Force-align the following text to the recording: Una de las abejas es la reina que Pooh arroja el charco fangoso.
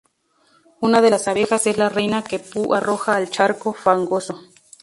Una 0.79 0.99
de 0.99 1.11
las 1.11 1.27
abejas 1.27 1.67
es 1.67 1.77
la 1.77 1.87
reina 1.87 2.23
que 2.23 2.39
Pooh 2.39 2.73
arroja 2.73 3.19
el 3.19 3.29
charco 3.29 3.71
fangoso. 3.71 4.41